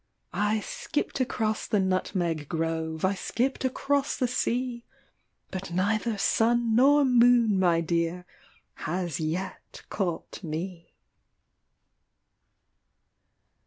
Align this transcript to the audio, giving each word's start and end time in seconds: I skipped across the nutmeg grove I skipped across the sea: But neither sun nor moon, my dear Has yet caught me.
I 0.33 0.61
skipped 0.61 1.19
across 1.19 1.67
the 1.67 1.79
nutmeg 1.79 2.49
grove 2.49 3.05
I 3.05 3.13
skipped 3.13 3.63
across 3.63 4.17
the 4.17 4.27
sea: 4.27 4.83
But 5.51 5.71
neither 5.71 6.17
sun 6.17 6.73
nor 6.73 7.05
moon, 7.05 7.59
my 7.59 7.81
dear 7.81 8.25
Has 8.89 9.19
yet 9.19 9.83
caught 9.91 10.43
me. 10.43 10.95